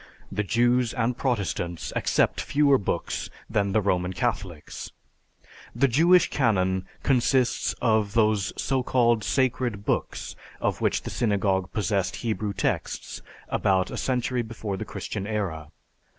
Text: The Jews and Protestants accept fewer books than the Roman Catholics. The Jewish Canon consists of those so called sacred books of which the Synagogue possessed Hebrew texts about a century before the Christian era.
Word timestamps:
The 0.31 0.41
Jews 0.41 0.95
and 0.95 1.15
Protestants 1.15 1.93
accept 1.95 2.41
fewer 2.41 2.79
books 2.79 3.29
than 3.47 3.71
the 3.71 3.81
Roman 3.81 4.13
Catholics. 4.13 4.91
The 5.75 5.87
Jewish 5.87 6.31
Canon 6.31 6.87
consists 7.03 7.73
of 7.83 8.15
those 8.15 8.51
so 8.57 8.81
called 8.81 9.23
sacred 9.23 9.85
books 9.85 10.35
of 10.59 10.81
which 10.81 11.03
the 11.03 11.11
Synagogue 11.11 11.71
possessed 11.71 12.15
Hebrew 12.15 12.51
texts 12.51 13.21
about 13.47 13.91
a 13.91 13.95
century 13.97 14.41
before 14.41 14.75
the 14.75 14.85
Christian 14.85 15.27
era. 15.27 15.67